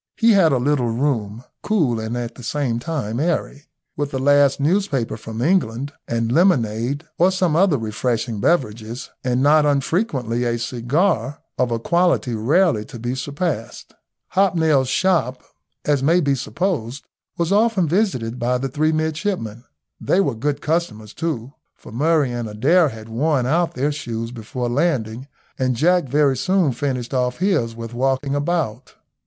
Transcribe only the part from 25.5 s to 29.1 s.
and Jack very soon finished off his with walking about.